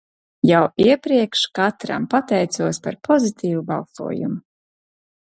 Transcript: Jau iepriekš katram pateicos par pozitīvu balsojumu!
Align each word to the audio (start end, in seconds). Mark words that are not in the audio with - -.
Jau 0.51 0.59
iepriekš 0.83 1.43
katram 1.59 2.07
pateicos 2.13 2.79
par 2.87 2.97
pozitīvu 3.09 3.61
balsojumu! 3.67 4.41